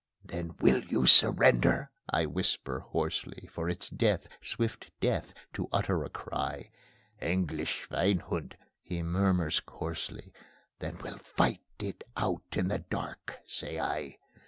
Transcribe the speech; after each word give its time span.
Then: 0.25 0.55
"Will 0.61 0.83
you 0.85 1.05
surrender?" 1.05 1.91
I 2.09 2.25
whisper 2.25 2.79
hoarsely, 2.79 3.47
For 3.51 3.69
it's 3.69 3.87
death, 3.87 4.27
swift 4.41 4.89
death 4.99 5.31
to 5.53 5.69
utter 5.71 6.03
a 6.03 6.09
cry. 6.09 6.71
"English 7.21 7.85
schwein 7.85 8.17
hund!" 8.17 8.57
he 8.81 9.03
murmurs 9.03 9.59
coarsely. 9.59 10.33
"Then 10.79 10.97
we'll 11.03 11.19
fight 11.19 11.61
it 11.77 12.03
out 12.17 12.41
in 12.53 12.67
the 12.69 12.79
dark," 12.79 13.41
say 13.45 13.79
I. 13.79 14.17